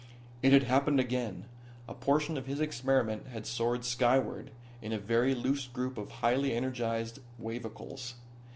It 0.41 0.51
had 0.51 0.63
happened 0.63 0.99
again. 0.99 1.45
A 1.87 1.93
portion 1.93 2.35
of 2.35 2.47
his 2.47 2.59
experiment 2.59 3.27
had 3.27 3.45
soared 3.45 3.85
skyward, 3.85 4.49
in 4.81 4.93
a 4.93 4.97
very 4.97 5.35
loose 5.35 5.67
group 5.67 5.95
of 5.95 6.09
highly 6.09 6.55
energized 6.55 7.19
wavicles. 7.37 8.15